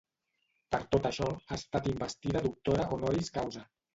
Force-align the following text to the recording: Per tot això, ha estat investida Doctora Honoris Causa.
Per 0.75 0.79
tot 0.95 1.03
això, 1.09 1.27
ha 1.49 1.59
estat 1.61 1.91
investida 1.91 2.43
Doctora 2.47 2.87
Honoris 2.97 3.33
Causa. 3.39 3.65